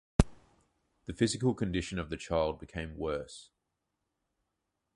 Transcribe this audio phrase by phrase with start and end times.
[1.05, 3.51] The physical condition of the child become worse.